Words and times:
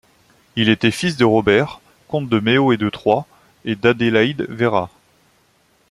Il 0.55 0.69
était 0.69 0.89
fils 0.89 1.15
de 1.15 1.25
Robert, 1.25 1.79
comte 2.07 2.27
de 2.27 2.39
Meaux 2.39 2.71
et 2.71 2.77
de 2.77 2.89
Troyes, 2.89 3.27
et 3.65 3.75
d'Adélaïde 3.75 4.47
Werra. 4.49 4.89